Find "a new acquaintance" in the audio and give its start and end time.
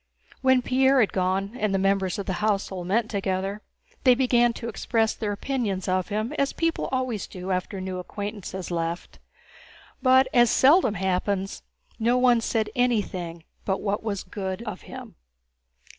7.77-8.51